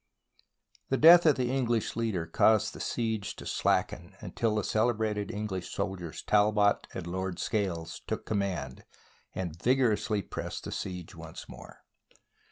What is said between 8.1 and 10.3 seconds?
command and vigorous ly